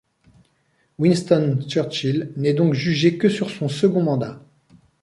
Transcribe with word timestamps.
Winston 0.97 1.59
Churchill 1.67 2.33
n'est 2.35 2.55
donc 2.55 2.73
jugé 2.73 3.19
que 3.19 3.29
sur 3.29 3.51
son 3.51 3.69
second 3.69 4.01
mandat. 4.01 4.41